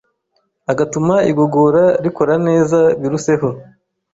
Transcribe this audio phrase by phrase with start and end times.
[0.71, 3.49] ugatuma igogora rikora neza biruseho,